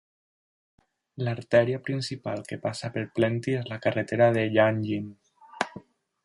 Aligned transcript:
L'artèria 1.27 1.81
principal 1.89 2.41
que 2.47 2.59
passa 2.63 2.91
per 2.97 3.05
Plenty 3.19 3.55
és 3.59 3.69
la 3.75 3.79
carretera 3.85 4.31
de 4.39 4.47
Yan 4.57 4.83
Yean. 4.89 5.13